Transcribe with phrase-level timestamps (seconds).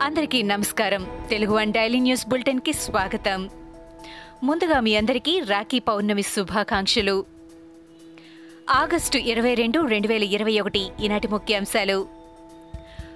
[0.00, 1.06] అందరికీ నమస్కారం.
[1.30, 3.50] Telugu one daily news బులెటిన్కి స్వాగతం.
[4.42, 7.24] ముందుగా మీ అందరికీ రాఖీ పౌర్ణమి శుభాకాంక్షలు.
[8.70, 12.17] ఆగస్టు ఇరవై రెండు రెండు వేల ఇరవై ఒకటి ఈనాటి ముఖ్యాంశాలు.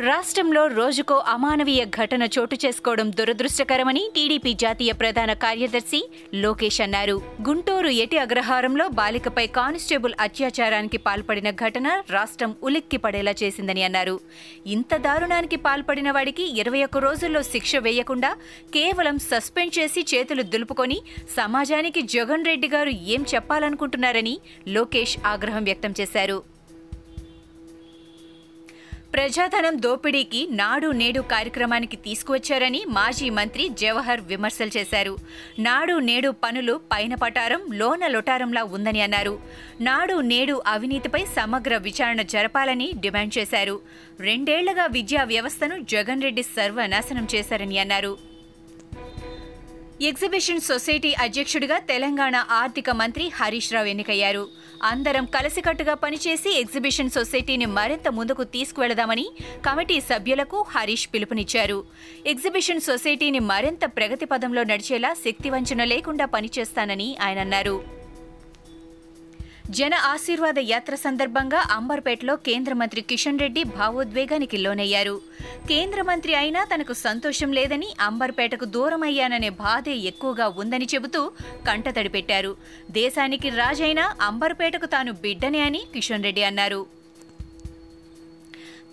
[0.00, 6.00] రాష్ట్రంలో రోజుకో అమానవీయ ఘటన చోటు చేసుకోవడం దురదృష్టకరమని టీడీపీ జాతీయ ప్రధాన కార్యదర్శి
[6.34, 7.22] లోకేష్ అన్నారు.
[7.48, 14.20] గుంటూరు ఎటి అగ్రహారంలో బాలికపై కానిస్టేబుల్ అత్యాచారానికి పాల్పడిన ఘటన రాష్ట్రం ఉలిక్కి పడేలా చేసిందని అన్నారు.
[14.66, 18.36] ఇంత దారుణానికి పాల్పడిన వాడికి ఇరవై ఒక్క రోజుల్లో శిక్ష వేయకుండా
[18.72, 21.02] కేవలం సస్పెండ్ చేసి చేతులు దులుపుకొని
[21.36, 24.38] సమాజానికి జగన్ రెడ్డి గారు ఏం చెప్పాలనుకుంటున్నారని
[24.68, 26.53] లోకేష్ ఆగ్రహం వ్యక్తం చేశారు.
[29.14, 35.16] ప్రజాధనం దోపిడీకి నాడు నేడు కార్యక్రమానికి తీసుకువచ్చారని మాజీ మంత్రి జవహర్ విమర్శలు చేశారు.
[35.58, 39.38] నాడు నేడు పనులు పైన పటారం లోన లొటారంలా ఉందని అన్నారు.
[39.80, 43.80] నాడు నేడు అవినీతిపై సమగ్ర విచారణ జరపాలని డిమాండ్ చేశారు.
[44.20, 48.33] రెండేళ్ళుగా విద్యా వ్యవస్థను జగన్ రెడ్డి సర్వనాశనం చేశారని అన్నారు.
[50.02, 54.48] ఎగ్జిబిషన్ సొసైటీ అధ్యక్షుడిగా తెలంగాణ ఆర్థిక మంత్రి హరీష్ రావు ఎన్నికయ్యారు.
[54.82, 59.26] అందరం కలిసికట్టుగా పనిచేసి ఎగ్జిబిషన్ సొసైటీని మరింత ముందుకు తీసుకువెళదామని
[59.66, 61.84] కమిటీ సభ్యులకు హరీష్ పిలుపునిచ్చారు.
[62.26, 68.03] ఎగ్జిబిషన్ సొసైటీని మరింత ప్రగతి పదంలో నడిచేలా శక్తివంచన లేకుండా పనిచేస్తానని ఆయన అన్నారు.
[69.70, 75.20] జన ఆశీర్వాద యాత్ర సందర్భంగా అంబర్పేటలో కేంద్ర మంత్రి కిషన్ రెడ్డి భావోద్వేగానికి లోనయ్యారు.
[75.68, 81.30] కేంద్ర మంత్రి అయినా తనకు సంతోషం లేదని అంబర్పేటకు దూరమయ్యాననే బాధే ఎక్కువగా ఉందని చెబుతూ
[81.66, 82.56] కంటతడి పెట్టారు.
[82.90, 86.86] దేశానికి రాజైనా అంబర్పేటకు తాను బిడ్డనే అని కిషన్ రెడ్డి అన్నారు.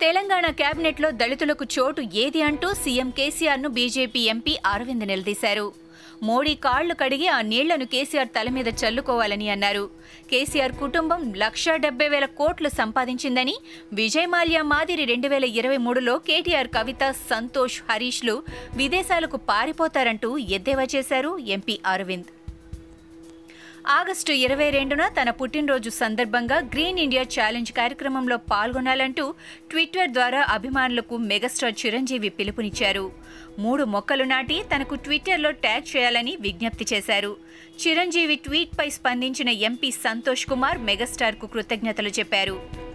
[0.00, 5.81] తెలంగాణ కేబినెట్లో దళితులకు చోటు ఏది అంటూ సీఎం కేసీఆర్ను బీజేపీ ఎంపీ అరవింద్ నిలదీశారు.
[6.22, 9.84] మోడీ కాళ్ళు కడిగి ఆ నీళ్ళను కేసీఆర్ తల మీద చల్లుకోవాలని అన్నారు.
[10.30, 13.56] కేసీఆర్ కుటుంబం లక్ష డెబ్బై వేల కోట్లు సంపాదించిందని
[13.92, 18.36] విజయ్ మాల్యా మాదిరి రెండు వేల ఇరవై మూడులో కేటీఆర్ కవిత సంతోష్ హరీష్లు
[18.76, 22.30] విదేశాలకు పారిపోతారంటూ ఎద్దేవా చేశారు ఎంపీ అరవింద్.
[23.90, 29.34] ఆగస్టు ఇరవై రెండున తన పుట్టినరోజు సందర్భంగా గ్రీన్ ఇండియా ఛాలెంజ్ కార్యక్రమంలో పాల్గొనాలంటూ
[29.70, 33.12] ట్విట్టర్ ద్వారా అభిమానులకు మెగాస్టార్ చిరంజీవి పిలుపునిచ్చారు.
[33.58, 37.36] మూడు మొక్కలు నాటి తనకు ట్విట్టర్లో ట్యాగ్ చేయాలని విజ్ఞప్తి చేశారు.
[37.86, 42.91] చిరంజీవి ట్వీట్పై స్పందించిన ఎంపీ సంతోష్ కుమార్ మెగాస్టార్కు కృతజ్ఞతలు చెప్పారు.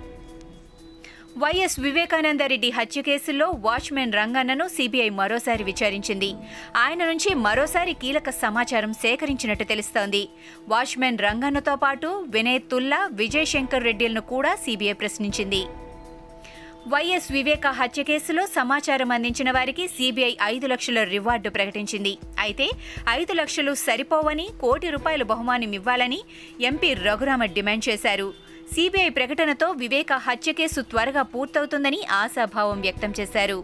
[1.38, 6.34] వైఎస్ వివేకానందరెడ్డి హత్య కేసులో వాచ్మెన్ రంగన్నను సిబిఐ మరోసారి విచారించింది.
[6.78, 10.30] ఆయన నుంచి మరోసారి కీలక సమాచారం సేకరించినట్టు తెలుస్తోంది.
[10.68, 15.62] వాచ్మెన్ రంగన్నతో పాటు వినయ్ తుల్లా విజయ్ శంకర్ రెడ్డిలను కూడా సిబిఐ ప్రశ్నించింది.
[16.88, 22.18] వైఎస్ వివేక హత్య కేసులో సమాచారం అందించిన వారికి సిబిఐ ఐదు లక్షల రివార్డు ప్రకటించింది.
[22.40, 22.69] అయితే
[23.09, 26.22] ఐదు లక్షలు సరిపోవని కోటి రూపాయల బహుమానం ఇవ్వాలని
[26.62, 28.47] ఎంపీ రఘురామ డిమాండ్ చేశారు.
[28.74, 33.64] సిబిఐ ప్రకటనతో వివేక హత్య కేసు త్వరగా పూర్తవుతుందని ఆశాభావం వ్యక్తం చేశారు.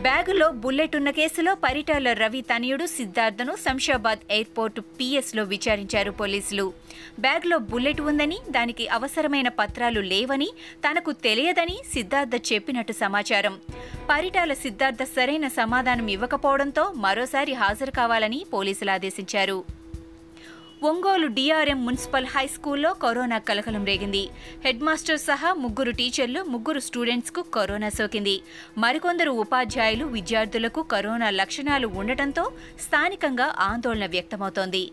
[0.00, 6.72] బ్యాగులో బుల్లెట్ ఉన్న కేసులో పరిటాల రవి తనయుడు సిద్ధార్థను శంషాబాద్ ఎయిర్పోర్ట్ పిఎస్లో విచారించారు పోలీసులు.
[7.20, 10.48] బ్యాగ్లో బుల్లెట్ ఉందని దానికి అవసరమైన పత్రాలు లేవని
[10.88, 13.56] తనకు తెలియదని సిద్ధార్థ చెప్పినట్టు సమాచారం.
[14.10, 19.83] పరిటాల సిద్ధార్థ సరైన సమాధానం ఇవ్వకపోవడంతో మరోసారి హాజరు కావాలని పోలీసులు ఆదేశించారు.
[20.84, 24.28] ఒంగోలు డిఆర్ఎం మున్సిపల్ హై స్కూల్లో కరోనా కలకలం రేగింది.
[24.64, 28.40] హెడ్ మాస్టర్ సహా ముగ్గురు టీచర్లు ముగ్గురు స్టూడెంట్స్కు కరోనా సోకింది.
[28.78, 34.90] మరికొందరు ఉపాధ్యాయులు విద్యార్థులకు కరోనా లక్షణాలు ఉండటంతో స్థానికంగా ఆందోళన వ్యక్తమవుతోంది.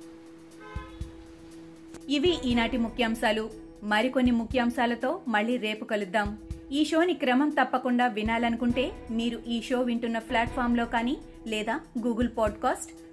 [2.09, 3.49] ఇవి ఈనాటి ముఖ్యాంశాలు.
[3.83, 6.37] మరికొన్ని ముఖ్యాంశాలతో మళ్ళీ రేపు కలుద్దాం.
[6.71, 12.91] ఈ షోని క్రమం తప్పకుండా వినాలనుకుంటే మీరు ఈ షో వింటున్న ప్లాట్ఫామ్లో కానీ లేదా Google podcast